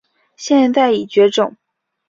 [0.35, 1.55] 现在已绝种。